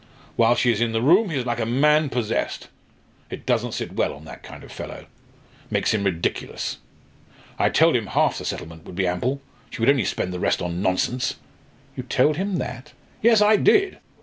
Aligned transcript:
While 0.35 0.55
she 0.55 0.71
is 0.71 0.81
in 0.81 0.93
the 0.93 1.01
room, 1.03 1.29
he 1.29 1.37
is 1.37 1.45
like 1.45 1.59
a 1.59 1.63
man 1.67 2.09
possessed. 2.09 2.69
It 3.29 3.45
doesn't 3.45 3.73
sit 3.75 3.93
well 3.95 4.13
on 4.15 4.25
that 4.25 4.41
kind 4.41 4.63
of 4.63 4.71
fellow. 4.71 5.01
It 5.05 5.07
makes 5.71 5.93
him 5.93 6.03
ridiculous. 6.05 6.79
I 7.59 7.69
told 7.69 7.95
him 7.95 8.07
half 8.07 8.39
the 8.39 8.45
settlement 8.45 8.85
would 8.85 8.95
be 8.95 9.05
ample. 9.05 9.41
She 9.69 9.79
would 9.79 9.91
only 9.91 10.05
spend 10.05 10.33
the 10.33 10.39
rest 10.39 10.59
on 10.59 10.81
nonsense." 10.81 11.35
"You 11.95 12.01
told 12.01 12.37
him 12.37 12.57
that?" 12.57 12.93
"Yes, 13.21 13.43
I 13.43 13.57
did. 13.57 13.99